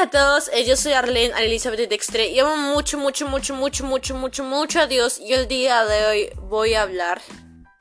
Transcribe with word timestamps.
a 0.00 0.08
todos, 0.08 0.48
eh, 0.54 0.64
yo 0.64 0.76
soy 0.76 0.94
Arlene 0.94 1.34
Elizabeth 1.38 1.90
Dextre 1.90 2.28
y 2.28 2.38
amo 2.38 2.56
mucho, 2.56 2.96
mucho, 2.96 3.28
mucho, 3.28 3.54
mucho, 3.54 3.84
mucho, 3.84 4.14
mucho, 4.14 4.44
mucho 4.44 4.80
a 4.80 4.86
Dios 4.86 5.18
y 5.18 5.34
el 5.34 5.46
día 5.46 5.84
de 5.84 6.06
hoy 6.06 6.30
voy 6.48 6.72
a 6.72 6.82
hablar 6.82 7.20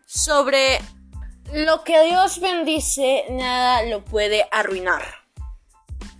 sobre 0.05 0.81
lo 1.53 1.85
que 1.85 2.03
Dios 2.03 2.41
bendice, 2.41 3.23
nada 3.29 3.83
lo 3.83 4.03
puede 4.03 4.45
arruinar. 4.51 5.01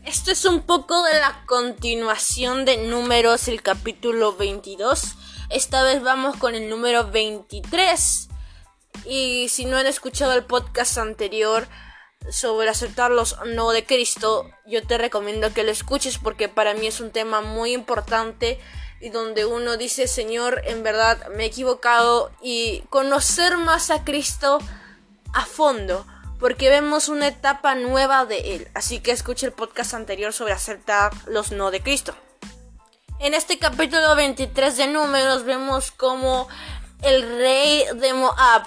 Esto 0.05 0.31
es 0.31 0.45
un 0.45 0.61
poco 0.61 1.03
de 1.03 1.19
la 1.19 1.43
continuación 1.45 2.63
de 2.63 2.77
números, 2.77 3.49
el 3.49 3.61
capítulo 3.61 4.37
22. 4.37 5.15
Esta 5.49 5.83
vez 5.83 6.01
vamos 6.01 6.37
con 6.37 6.55
el 6.55 6.69
número 6.69 7.11
23. 7.11 8.29
Y 9.03 9.49
si 9.49 9.65
no 9.65 9.75
han 9.75 9.85
escuchado 9.85 10.31
el 10.31 10.45
podcast 10.45 10.97
anterior, 10.97 11.67
sobre 12.29 12.69
aceptar 12.69 13.11
los 13.11 13.37
no 13.45 13.71
de 13.71 13.85
Cristo, 13.85 14.49
yo 14.65 14.85
te 14.85 14.97
recomiendo 14.97 15.53
que 15.53 15.63
lo 15.63 15.71
escuches 15.71 16.17
porque 16.17 16.49
para 16.49 16.73
mí 16.73 16.87
es 16.87 16.99
un 16.99 17.11
tema 17.11 17.41
muy 17.41 17.73
importante 17.73 18.59
y 19.01 19.09
donde 19.09 19.45
uno 19.45 19.77
dice, 19.77 20.07
Señor, 20.07 20.61
en 20.65 20.83
verdad 20.83 21.27
me 21.35 21.43
he 21.43 21.47
equivocado 21.47 22.31
y 22.41 22.83
conocer 22.89 23.57
más 23.57 23.91
a 23.91 24.03
Cristo 24.03 24.59
a 25.33 25.45
fondo, 25.45 26.05
porque 26.39 26.69
vemos 26.69 27.07
una 27.07 27.27
etapa 27.27 27.75
nueva 27.75 28.25
de 28.25 28.55
Él. 28.55 28.67
Así 28.73 28.99
que 28.99 29.11
escuche 29.11 29.45
el 29.45 29.53
podcast 29.53 29.93
anterior 29.93 30.33
sobre 30.33 30.53
aceptar 30.53 31.11
los 31.27 31.51
no 31.51 31.71
de 31.71 31.81
Cristo. 31.81 32.13
En 33.19 33.33
este 33.33 33.57
capítulo 33.57 34.15
23 34.15 34.77
de 34.77 34.87
números 34.87 35.43
vemos 35.43 35.91
como 35.91 36.47
el 37.01 37.21
rey 37.37 37.85
de 37.95 38.13
Moab 38.13 38.63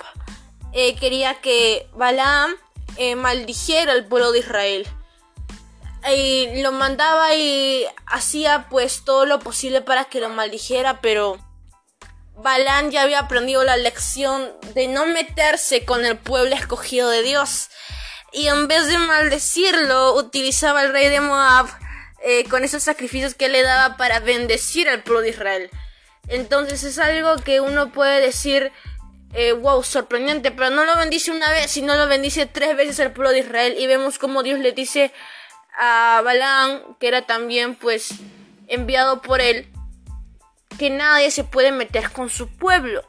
eh, 0.73 0.95
quería 0.97 1.41
que 1.41 1.89
Balaam 1.95 2.55
eh, 2.97 3.17
maldijera 3.17 3.93
al 3.93 4.07
pueblo 4.07 4.33
de 4.33 4.41
Israel. 4.41 4.87
Y 6.11 6.63
lo 6.63 6.73
mandaba 6.73 7.35
y 7.35 7.87
hacía 8.07 8.67
pues 8.69 9.05
todo 9.05 9.25
lo 9.25 9.39
posible 9.39 9.83
para 9.83 10.07
que 10.07 10.21
lo 10.21 10.29
maldijera, 10.29 11.01
pero 11.01 11.39
Balán 12.37 12.91
ya 12.91 13.03
había 13.03 13.21
aprendido 13.21 13.63
la 13.63 13.77
lección 13.77 14.51
de 14.75 14.89
no 14.89 15.07
meterse 15.07 15.85
con 15.85 16.05
el 16.05 16.19
pueblo 16.19 16.55
escogido 16.55 17.09
de 17.09 17.23
Dios. 17.23 17.69
Y 18.33 18.49
en 18.49 18.67
vez 18.67 18.87
de 18.89 18.99
maldecirlo, 18.99 20.15
utilizaba 20.15 20.83
el 20.83 20.93
rey 20.93 21.09
de 21.09 21.21
Moab 21.21 21.67
eh, 22.25 22.45
con 22.49 22.65
esos 22.65 22.83
sacrificios 22.83 23.35
que 23.35 23.49
le 23.49 23.63
daba 23.63 23.97
para 23.97 24.21
bendecir 24.21 24.89
al 24.89 25.03
pueblo 25.03 25.21
de 25.21 25.31
Israel. 25.31 25.71
Entonces 26.29 26.83
es 26.85 26.99
algo 26.99 27.37
que 27.37 27.61
uno 27.61 27.93
puede 27.93 28.21
decir 28.21 28.73
eh, 29.35 29.53
wow, 29.53 29.83
sorprendente, 29.83 30.51
pero 30.51 30.71
no 30.71 30.85
lo 30.85 30.97
bendice 30.97 31.31
una 31.31 31.51
vez, 31.51 31.71
sino 31.71 31.97
lo 31.97 32.07
bendice 32.07 32.47
tres 32.47 32.77
veces 32.77 33.01
al 33.01 33.13
pueblo 33.13 33.31
de 33.31 33.41
Israel 33.41 33.75
y 33.79 33.87
vemos 33.87 34.19
como 34.19 34.43
Dios 34.43 34.59
le 34.59 34.73
dice 34.73 35.13
a 35.79 36.21
Balaam, 36.23 36.97
que 36.99 37.09
era 37.09 37.23
también 37.23 37.75
pues 37.75 38.15
enviado 38.69 39.23
por 39.23 39.41
él, 39.41 39.73
que 40.79 40.91
nadie 40.91 41.31
se 41.31 41.45
puede 41.45 41.73
meter 41.73 42.11
con 42.13 42.29
su 42.29 42.49
pueblo. 42.49 43.03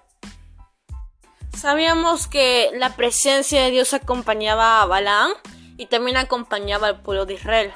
Sabíamos 1.58 2.28
que 2.28 2.72
la 2.74 2.96
presencia 2.96 3.62
de 3.64 3.72
Dios 3.72 3.94
acompañaba 3.94 4.82
a 4.82 4.86
Balaam 4.86 5.32
y 5.78 5.88
también 5.88 6.18
acompañaba 6.18 6.88
al 6.88 7.02
pueblo 7.02 7.26
de 7.26 7.36
Israel. 7.36 7.74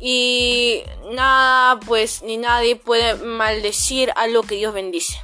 Y 0.00 0.84
nada, 1.10 1.80
pues, 1.80 2.22
ni 2.22 2.36
nadie 2.36 2.76
puede 2.76 3.14
maldecir 3.14 4.12
a 4.14 4.26
lo 4.28 4.42
que 4.42 4.56
Dios 4.56 4.72
bendice. 4.72 5.18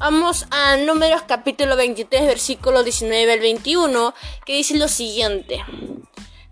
Vamos 0.00 0.46
a 0.50 0.78
Números 0.78 1.24
capítulo 1.28 1.76
23, 1.76 2.26
versículo 2.26 2.82
19 2.82 3.34
al 3.34 3.40
21, 3.40 4.14
que 4.46 4.54
dice 4.54 4.78
lo 4.78 4.88
siguiente. 4.88 5.62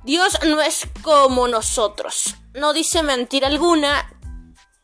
Dios 0.04 0.38
no 0.46 0.60
es 0.60 0.86
como 1.00 1.48
nosotros, 1.48 2.34
no 2.52 2.74
dice 2.74 3.02
mentira 3.02 3.48
alguna, 3.48 4.14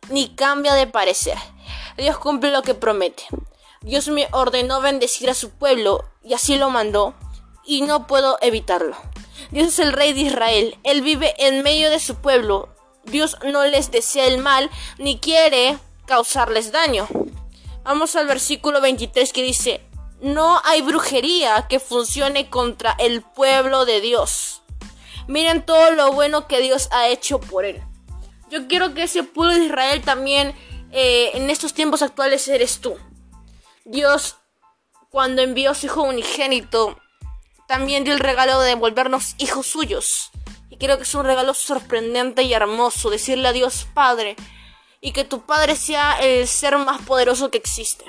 ni 0.09 0.35
cambia 0.35 0.73
de 0.73 0.87
parecer. 0.87 1.37
Dios 1.99 2.17
cumple 2.17 2.53
lo 2.53 2.63
que 2.63 2.73
promete. 2.73 3.25
Dios 3.83 4.09
me 4.09 4.29
ordenó 4.33 4.81
bendecir 4.81 5.29
a 5.29 5.35
su 5.35 5.51
pueblo, 5.51 6.03
y 6.23 6.33
así 6.33 6.57
lo 6.57 6.71
mandó, 6.71 7.13
y 7.67 7.83
no 7.83 8.07
puedo 8.07 8.39
evitarlo. 8.41 8.97
Dios 9.51 9.69
es 9.69 9.79
el 9.79 9.93
rey 9.93 10.15
de 10.15 10.21
Israel, 10.21 10.79
Él 10.85 11.03
vive 11.03 11.35
en 11.37 11.63
medio 11.63 11.91
de 11.91 12.01
su 12.01 12.15
pueblo. 12.15 12.71
Dios 13.05 13.37
no 13.45 13.67
les 13.67 13.91
desea 13.91 14.25
el 14.25 14.39
mal, 14.39 14.71
ni 14.97 15.19
quiere 15.19 15.77
causarles 16.07 16.73
daño. 16.73 17.07
Vamos 17.85 18.17
al 18.17 18.27
versículo 18.27 18.81
23 18.81 19.33
que 19.33 19.43
dice, 19.43 19.83
no 20.21 20.59
hay 20.65 20.81
brujería 20.81 21.67
que 21.69 21.79
funcione 21.79 22.49
contra 22.49 22.97
el 22.99 23.21
pueblo 23.21 23.85
de 23.85 24.01
Dios. 24.01 24.63
Miren 25.29 25.65
todo 25.67 25.91
lo 25.91 26.11
bueno 26.13 26.49
que 26.49 26.61
Dios 26.61 26.89
ha 26.93 27.09
hecho 27.09 27.41
por 27.41 27.67
él. 27.67 27.83
Yo 28.51 28.69
quiero 28.69 28.95
que 28.95 29.03
ese 29.03 29.23
pueblo 29.23 29.55
de 29.55 29.67
Israel 29.67 30.01
también 30.01 30.55
eh, 30.93 31.33
en 31.35 31.51
estos 31.51 31.75
tiempos 31.75 32.01
actuales 32.01 32.49
eres 32.49 32.81
tú. 32.81 32.97
Dios, 33.85 34.37
cuando 35.11 35.43
envió 35.43 35.73
a 35.73 35.75
su 35.75 35.85
Hijo 35.87 36.03
unigénito, 36.05 36.99
también 37.69 38.05
dio 38.05 38.15
el 38.15 38.21
regalo 38.21 38.61
de 38.61 38.69
devolvernos 38.69 39.35
hijos 39.37 39.67
suyos. 39.67 40.31
Y 40.71 40.79
creo 40.79 40.97
que 40.97 41.03
es 41.03 41.15
un 41.15 41.25
regalo 41.27 41.53
sorprendente 41.53 42.45
y 42.45 42.55
hermoso 42.55 43.11
decirle 43.11 43.49
a 43.49 43.53
Dios 43.53 43.87
Padre, 43.93 44.37
y 45.05 45.13
que 45.13 45.25
tu 45.25 45.43
Padre 45.43 45.77
sea 45.77 46.19
el 46.19 46.49
ser 46.49 46.79
más 46.79 47.03
poderoso 47.03 47.51
que 47.51 47.59
existe. 47.59 48.07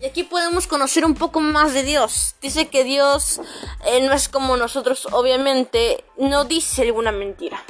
Y 0.00 0.06
aquí 0.06 0.24
podemos 0.24 0.66
conocer 0.66 1.04
un 1.04 1.14
poco 1.14 1.38
más 1.38 1.72
de 1.72 1.84
Dios. 1.84 2.34
Dice 2.42 2.68
que 2.68 2.82
Dios 2.82 3.40
eh, 3.84 4.00
no 4.00 4.12
es 4.12 4.28
como 4.28 4.56
nosotros, 4.56 5.06
obviamente, 5.12 6.04
no 6.18 6.46
dice 6.46 6.82
alguna 6.82 7.12
mentira. 7.12 7.62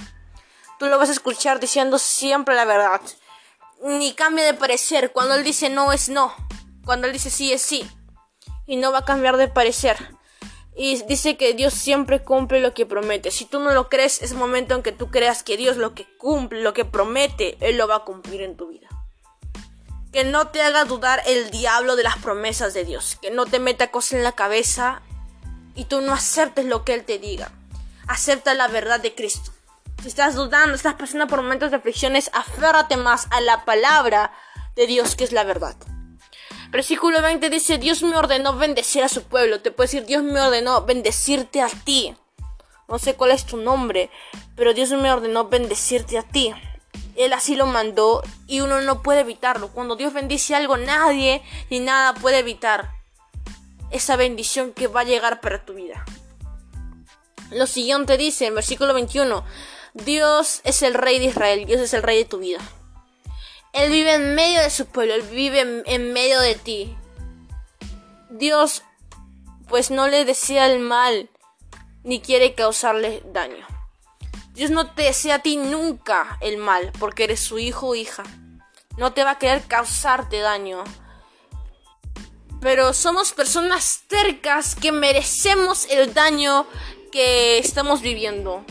Tú 0.78 0.86
lo 0.86 0.96
vas 0.96 1.10
a 1.10 1.12
escuchar 1.12 1.60
diciendo 1.60 1.98
siempre 1.98 2.54
la 2.54 2.64
verdad. 2.64 3.02
Ni 3.82 4.14
cambia 4.14 4.46
de 4.46 4.54
parecer. 4.54 5.12
Cuando 5.12 5.34
Él 5.34 5.44
dice 5.44 5.68
no 5.68 5.92
es 5.92 6.08
no. 6.08 6.34
Cuando 6.86 7.08
Él 7.08 7.12
dice 7.12 7.28
sí 7.28 7.52
es 7.52 7.60
sí. 7.60 7.86
Y 8.66 8.76
no 8.76 8.90
va 8.90 9.00
a 9.00 9.04
cambiar 9.04 9.36
de 9.36 9.48
parecer. 9.48 9.98
Y 10.82 11.02
dice 11.02 11.36
que 11.36 11.52
Dios 11.52 11.74
siempre 11.74 12.20
cumple 12.22 12.58
lo 12.58 12.72
que 12.72 12.86
promete. 12.86 13.30
Si 13.30 13.44
tú 13.44 13.60
no 13.60 13.70
lo 13.74 13.90
crees, 13.90 14.22
es 14.22 14.32
momento 14.32 14.74
en 14.74 14.82
que 14.82 14.92
tú 14.92 15.10
creas 15.10 15.42
que 15.42 15.58
Dios 15.58 15.76
lo 15.76 15.94
que 15.94 16.06
cumple, 16.16 16.62
lo 16.62 16.72
que 16.72 16.86
promete, 16.86 17.58
Él 17.60 17.76
lo 17.76 17.86
va 17.86 17.96
a 17.96 18.04
cumplir 18.04 18.40
en 18.40 18.56
tu 18.56 18.68
vida. 18.68 18.88
Que 20.10 20.24
no 20.24 20.48
te 20.48 20.62
haga 20.62 20.86
dudar 20.86 21.20
el 21.26 21.50
diablo 21.50 21.96
de 21.96 22.02
las 22.04 22.16
promesas 22.16 22.72
de 22.72 22.86
Dios. 22.86 23.18
Que 23.20 23.30
no 23.30 23.44
te 23.44 23.58
meta 23.58 23.90
cosas 23.90 24.14
en 24.14 24.24
la 24.24 24.32
cabeza 24.32 25.02
y 25.74 25.84
tú 25.84 26.00
no 26.00 26.14
aceptes 26.14 26.64
lo 26.64 26.82
que 26.82 26.94
Él 26.94 27.04
te 27.04 27.18
diga. 27.18 27.52
Acepta 28.08 28.54
la 28.54 28.66
verdad 28.66 29.00
de 29.00 29.14
Cristo. 29.14 29.52
Si 30.00 30.08
estás 30.08 30.34
dudando, 30.34 30.76
estás 30.76 30.94
pasando 30.94 31.26
por 31.26 31.42
momentos 31.42 31.70
de 31.70 31.76
aflicciones, 31.76 32.30
aférrate 32.32 32.96
más 32.96 33.26
a 33.32 33.42
la 33.42 33.66
palabra 33.66 34.32
de 34.76 34.86
Dios 34.86 35.14
que 35.14 35.24
es 35.24 35.32
la 35.32 35.44
verdad. 35.44 35.76
Versículo 36.70 37.20
20 37.20 37.50
dice, 37.50 37.78
Dios 37.78 38.02
me 38.02 38.16
ordenó 38.16 38.56
bendecir 38.56 39.02
a 39.02 39.08
su 39.08 39.24
pueblo. 39.24 39.60
Te 39.60 39.72
puede 39.72 39.88
decir, 39.88 40.06
Dios 40.06 40.22
me 40.22 40.40
ordenó 40.40 40.84
bendecirte 40.84 41.60
a 41.62 41.68
ti. 41.68 42.14
No 42.88 42.98
sé 42.98 43.14
cuál 43.14 43.32
es 43.32 43.44
tu 43.44 43.56
nombre, 43.56 44.10
pero 44.54 44.72
Dios 44.72 44.90
me 44.90 45.12
ordenó 45.12 45.48
bendecirte 45.48 46.16
a 46.16 46.22
ti. 46.22 46.54
Él 47.16 47.32
así 47.32 47.56
lo 47.56 47.66
mandó 47.66 48.22
y 48.46 48.60
uno 48.60 48.80
no 48.80 49.02
puede 49.02 49.20
evitarlo. 49.20 49.68
Cuando 49.68 49.96
Dios 49.96 50.12
bendice 50.12 50.54
algo, 50.54 50.76
nadie 50.76 51.42
ni 51.70 51.80
nada 51.80 52.14
puede 52.14 52.38
evitar 52.38 52.90
esa 53.90 54.14
bendición 54.14 54.72
que 54.72 54.86
va 54.86 55.00
a 55.00 55.04
llegar 55.04 55.40
para 55.40 55.64
tu 55.64 55.74
vida. 55.74 56.04
Lo 57.50 57.66
siguiente 57.66 58.16
dice 58.16 58.46
en 58.46 58.54
versículo 58.54 58.94
21, 58.94 59.44
Dios 59.94 60.60
es 60.62 60.82
el 60.82 60.94
rey 60.94 61.18
de 61.18 61.26
Israel, 61.26 61.66
Dios 61.66 61.80
es 61.80 61.94
el 61.94 62.02
rey 62.02 62.18
de 62.18 62.24
tu 62.24 62.38
vida. 62.38 62.60
Él 63.72 63.90
vive 63.90 64.14
en 64.14 64.34
medio 64.34 64.60
de 64.60 64.70
su 64.70 64.86
pueblo, 64.86 65.14
Él 65.14 65.22
vive 65.22 65.82
en, 65.86 66.12
medio 66.12 66.40
de 66.40 66.54
ti. 66.56 66.96
Dios 68.30 68.82
pues 69.68 69.90
no 69.90 70.08
le 70.08 70.24
desea 70.24 70.66
el 70.66 70.80
mal 70.80 71.30
ni 72.02 72.20
quiere 72.20 72.54
causarle 72.54 73.22
daño. 73.26 73.66
Dios 74.54 74.70
no 74.70 74.92
te 74.92 75.02
desea 75.02 75.36
a 75.36 75.38
ti 75.38 75.56
nunca 75.56 76.38
el 76.40 76.56
mal 76.56 76.92
porque 76.98 77.24
eres 77.24 77.40
su 77.40 77.58
hijo 77.58 77.88
o 77.88 77.94
hija. 77.94 78.24
No 78.96 79.12
te 79.12 79.22
va 79.22 79.32
a 79.32 79.38
querer 79.38 79.62
causarte 79.62 80.40
daño. 80.40 80.82
Pero 82.60 82.92
somos 82.92 83.32
personas 83.32 84.02
tercas 84.08 84.74
que 84.74 84.92
merecemos 84.92 85.86
el 85.88 86.12
daño 86.12 86.66
que 87.10 87.58
estamos 87.58 88.02
viviendo. 88.02 88.64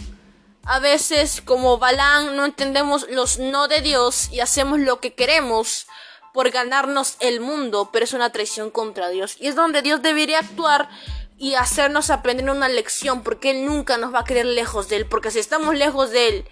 A 0.65 0.79
veces, 0.79 1.41
como 1.41 1.77
Balán, 1.77 2.35
no 2.35 2.45
entendemos 2.45 3.07
los 3.09 3.39
no 3.39 3.67
de 3.67 3.81
Dios 3.81 4.29
y 4.31 4.39
hacemos 4.39 4.79
lo 4.79 4.99
que 4.99 5.13
queremos 5.13 5.87
por 6.33 6.51
ganarnos 6.51 7.15
el 7.19 7.39
mundo, 7.39 7.89
pero 7.91 8.05
es 8.05 8.13
una 8.13 8.31
traición 8.31 8.69
contra 8.69 9.09
Dios. 9.09 9.35
Y 9.39 9.47
es 9.47 9.55
donde 9.55 9.81
Dios 9.81 10.01
debería 10.01 10.39
actuar 10.39 10.89
y 11.37 11.55
hacernos 11.55 12.09
aprender 12.09 12.49
una 12.49 12.67
lección, 12.67 13.23
porque 13.23 13.51
Él 13.51 13.65
nunca 13.65 13.97
nos 13.97 14.13
va 14.13 14.19
a 14.19 14.25
querer 14.25 14.45
lejos 14.45 14.89
de 14.89 14.97
Él, 14.97 15.05
porque 15.05 15.31
si 15.31 15.39
estamos 15.39 15.73
lejos 15.75 16.11
de 16.11 16.27
Él, 16.27 16.45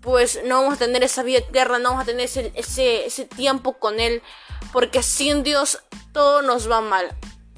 pues 0.00 0.40
no 0.44 0.62
vamos 0.62 0.74
a 0.74 0.78
tener 0.78 1.02
esa 1.02 1.22
vida 1.22 1.38
eterna, 1.38 1.78
no 1.78 1.90
vamos 1.90 2.02
a 2.02 2.06
tener 2.06 2.26
ese, 2.26 2.52
ese, 2.54 3.06
ese 3.06 3.24
tiempo 3.24 3.78
con 3.78 3.98
Él, 4.00 4.22
porque 4.72 5.02
sin 5.02 5.42
Dios 5.42 5.78
todo 6.12 6.42
nos 6.42 6.70
va 6.70 6.80
mal. 6.80 7.16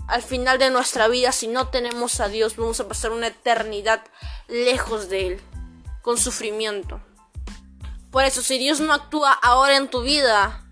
Al 0.09 0.23
final 0.23 0.59
de 0.59 0.71
nuestra 0.71 1.07
vida, 1.07 1.33
si 1.33 1.49
no 1.49 1.69
tenemos 1.69 2.21
a 2.21 2.29
Dios, 2.29 2.57
vamos 2.57 2.81
a 2.81 2.89
pasar 2.89 3.13
una 3.13 3.27
eternidad 3.29 4.03
lejos 4.49 5.09
de 5.09 5.27
Él. 5.29 5.41
con 6.01 6.17
sufrimiento. 6.17 7.03
Por 8.11 8.25
eso, 8.25 8.41
si 8.41 8.57
Dios 8.57 8.81
no 8.81 8.95
actúa 8.95 9.31
ahora 9.33 9.77
en 9.77 9.89
tu 9.89 10.01
vida, 10.01 10.65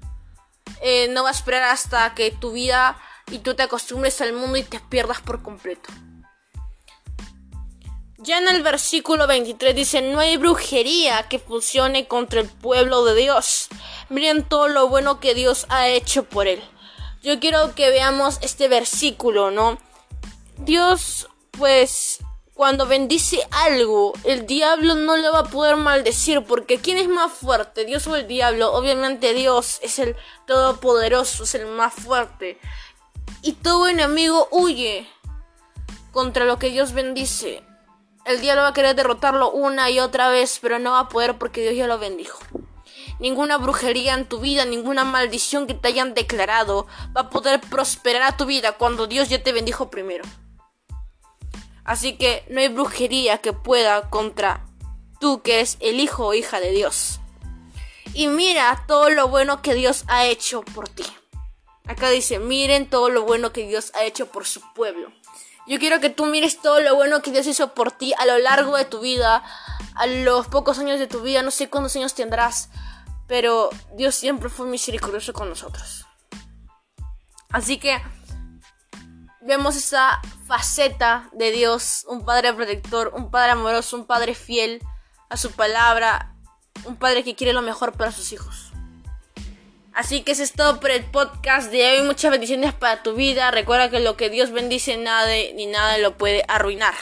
eh, 0.81 1.09
no 1.09 1.25
va 1.25 1.29
a 1.29 1.33
esperar 1.33 1.65
hasta 1.65 2.15
que 2.15 2.31
tu 2.31 2.53
vida 2.53 2.99
y 3.31 3.41
tú 3.41 3.55
te 3.55 3.65
acostumbres 3.65 4.19
al 4.23 4.33
mundo 4.33 4.57
y 4.57 4.63
te 4.63 4.81
pierdas 4.81 5.21
por 5.21 5.43
completo. 5.43 5.93
Ya 8.19 8.39
en 8.39 8.49
el 8.49 8.63
versículo 8.63 9.27
23 9.27 9.77
dice, 9.77 10.01
no 10.01 10.21
hay 10.21 10.39
brujería 10.39 11.29
que 11.29 11.39
funcione 11.39 12.09
contra 12.09 12.41
el 12.41 12.49
pueblo 12.49 13.05
de 13.05 13.15
Dios. 13.15 13.69
Miren 14.09 14.43
todo 14.43 14.69
lo 14.69 14.89
bueno 14.89 15.21
que 15.21 15.35
Dios 15.35 15.67
ha 15.69 15.89
hecho 15.89 16.25
por 16.25 16.47
él. 16.47 16.63
Yo 17.27 17.41
quiero 17.41 17.75
que 17.75 17.91
veamos 17.91 18.39
este 18.41 18.69
versículo, 18.69 19.51
¿no? 19.51 19.79
Dios, 20.59 21.29
pues, 21.51 22.21
cuando 22.55 22.87
bendice 22.87 23.41
algo, 23.51 24.13
el 24.23 24.47
diablo 24.47 24.95
no 24.95 25.17
le 25.17 25.29
va 25.31 25.41
a 25.41 25.51
poder 25.51 25.75
maldecir, 25.75 26.45
porque 26.45 26.79
¿quién 26.79 26.99
es 26.99 27.09
más 27.09 27.33
fuerte? 27.33 27.85
Dios 27.85 28.07
o 28.07 28.15
el 28.15 28.29
diablo. 28.29 28.73
Obviamente 28.73 29.35
Dios 29.35 29.81
es 29.83 29.99
el 29.99 30.15
todopoderoso, 30.47 31.43
es 31.43 31.57
el 31.57 31.67
más 31.67 31.93
fuerte. 31.95 32.61
Y 33.43 33.55
todo 33.55 33.89
enemigo 33.89 34.47
huye 34.53 35.09
contra 36.13 36.45
lo 36.45 36.61
que 36.61 36.71
Dios 36.71 36.93
bendice. 36.93 37.65
El 38.25 38.41
diablo 38.41 38.63
va 38.63 38.69
a 38.69 38.73
querer 38.73 38.95
derrotarlo 38.95 39.51
una 39.51 39.91
y 39.91 39.99
otra 39.99 40.29
vez, 40.29 40.61
pero 40.63 40.79
no 40.79 40.93
va 40.93 41.01
a 41.01 41.09
poder 41.09 41.39
porque 41.39 41.63
Dios 41.63 41.75
ya 41.75 41.89
lo 41.89 41.99
bendijo. 41.99 42.39
Ninguna 43.19 43.57
brujería 43.57 44.15
en 44.15 44.27
tu 44.27 44.41
vida, 44.41 44.65
ninguna 44.65 45.05
maldición 45.05 45.67
que 45.67 45.75
te 45.75 45.89
hayan 45.89 46.15
declarado 46.15 46.87
va 47.17 47.23
a 47.23 47.31
poder 47.31 47.61
prosperar 47.61 48.23
a 48.23 48.37
tu 48.37 48.45
vida 48.45 48.73
cuando 48.73 49.07
Dios 49.07 49.29
ya 49.29 49.43
te 49.43 49.53
bendijo 49.53 49.91
primero. 49.91 50.25
Así 51.85 52.17
que 52.17 52.45
no 52.51 52.61
hay 52.61 52.69
brujería 52.69 53.39
que 53.39 53.53
pueda 53.53 54.11
contra 54.11 54.67
tú 55.21 55.41
que 55.43 55.55
eres 55.55 55.77
el 55.81 56.01
hijo 56.01 56.27
o 56.27 56.35
hija 56.35 56.61
de 56.61 56.73
Dios. 56.73 57.21
Y 58.13 58.27
mira 58.27 58.85
todo 58.87 59.09
lo 59.11 59.29
bueno 59.29 59.63
que 59.63 59.75
Dios 59.75 60.05
ha 60.09 60.27
hecho 60.27 60.63
por 60.63 60.89
ti. 60.89 61.05
Acá 61.87 62.11
dice, 62.11 62.39
miren 62.39 62.91
todo 62.91 63.09
lo 63.09 63.23
bueno 63.23 63.53
que 63.53 63.67
Dios 63.67 63.93
ha 63.95 64.05
hecho 64.05 64.27
por 64.27 64.47
su 64.47 64.61
pueblo. 64.75 65.13
Yo 65.67 65.79
quiero 65.79 66.01
que 66.01 66.11
tú 66.11 66.27
mires 66.27 66.61
todo 66.61 66.81
lo 66.81 66.95
bueno 66.95 67.23
que 67.23 67.31
Dios 67.31 67.47
hizo 67.47 67.75
por 67.75 67.93
ti 67.93 68.15
a 68.19 68.27
lo 68.27 68.39
largo 68.39 68.77
de 68.77 68.85
tu 68.85 69.01
vida, 69.01 69.45
a 69.95 70.07
los 70.07 70.47
pocos 70.49 70.79
años 70.79 70.99
de 70.99 71.07
tu 71.07 71.23
vida, 71.23 71.43
no 71.43 71.51
sé 71.51 71.69
cuántos 71.69 71.95
años 71.97 72.15
tendrás, 72.15 72.71
pero 73.27 73.71
Dios 73.95 74.15
siempre 74.15 74.49
fue 74.49 74.67
misericordioso 74.67 75.33
con 75.33 75.49
nosotros. 75.49 76.07
Así 77.51 77.79
que 77.79 78.01
vemos 79.41 79.77
esa 79.77 80.21
faceta 80.47 81.29
de 81.33 81.51
Dios, 81.53 82.05
un 82.09 82.25
padre 82.25 82.53
protector, 82.53 83.13
un 83.15 83.31
padre 83.31 83.53
amoroso, 83.53 83.97
un 83.97 84.07
padre 84.07 84.35
fiel 84.35 84.83
a 85.29 85.37
su 85.37 85.53
palabra, 85.53 86.35
un 86.85 86.97
padre 86.97 87.25
que 87.25 87.35
quiere 87.35 87.53
lo 87.53 87.63
mejor 87.63 87.93
para 87.93 88.13
sus 88.13 88.33
hijos. 88.33 88.73
Así 89.95 90.21
que 90.21 90.33
eso 90.33 90.43
es 90.43 90.53
todo 90.53 90.79
por 90.79 90.91
el 90.91 91.05
podcast 91.05 91.71
de 91.71 91.91
hoy. 91.91 92.07
Muchas 92.07 92.31
bendiciones 92.31 92.75
para 92.75 93.03
tu 93.03 93.15
vida. 93.15 93.51
Recuerda 93.51 93.89
que 93.89 93.99
lo 93.99 94.15
que 94.15 94.29
Dios 94.29 94.51
bendice 94.51 94.99
nada 94.99 95.33
ni 95.55 95.65
nada 95.65 95.97
lo 95.97 96.19
puede 96.19 96.45
arruinar. 96.49 96.95